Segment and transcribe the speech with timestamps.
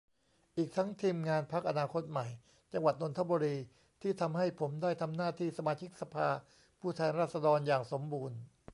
[0.57, 2.27] อีกทั้งทีมงานพรรคอนาคตใหม่
[2.73, 3.57] จังหวัดนนทบุรี
[4.01, 6.27] ที่ทำให้ผมได้ทำหน้าที่สมาชิกสภา
[6.79, 8.37] ผู้แทนราษฎรอย่างสมบูรณ์